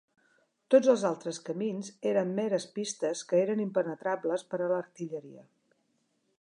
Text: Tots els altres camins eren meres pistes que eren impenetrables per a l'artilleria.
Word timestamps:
Tots 0.75 0.87
els 0.93 1.03
altres 1.09 1.39
camins 1.49 1.91
eren 2.13 2.33
meres 2.41 2.67
pistes 2.79 3.23
que 3.33 3.43
eren 3.45 3.63
impenetrables 3.67 4.47
per 4.55 4.61
a 4.67 4.71
l'artilleria. 4.75 5.49